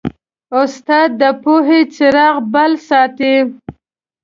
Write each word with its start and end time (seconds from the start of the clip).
استاد 0.61 1.09
د 1.21 1.23
پوهې 1.43 1.79
څراغ 1.95 2.35
بل 2.53 2.71
ساتي. 2.87 3.35